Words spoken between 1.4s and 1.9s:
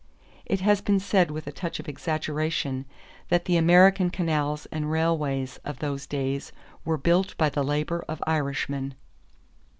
a touch of